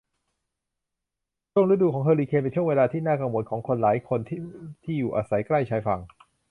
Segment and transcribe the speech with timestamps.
[1.51, 4.41] ช่วงฤดูของเฮอริเคนเป็นช่วงเวลาที่น่ากังวลของคนหลายคนผู้
[4.83, 5.99] ที่อาศัยอยู่ใกล้ชายฝั่ง